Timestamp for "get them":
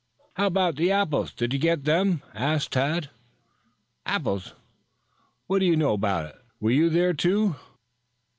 1.59-2.23